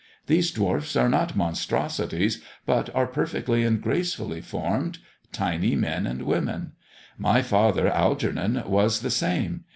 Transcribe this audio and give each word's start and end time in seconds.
These 0.25 0.49
dwarfs 0.49 0.95
are 0.95 1.09
not 1.09 1.35
monstrosities, 1.35 2.43
but 2.65 2.89
are 2.95 3.05
perfectly 3.05 3.63
and 3.63 3.79
gracefully 3.79 4.41
formed— 4.41 4.97
^tiny 5.31 5.77
men 5.77 6.07
and 6.07 6.23
women. 6.23 6.71
My 7.19 7.43
father, 7.43 7.87
Algernon, 7.87 8.63
was 8.65 9.01
the 9.01 9.11
same. 9.11 9.65